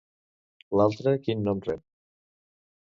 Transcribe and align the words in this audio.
L'altre 0.81 1.13
quin 1.27 1.47
nom 1.49 1.63
rep? 1.69 1.87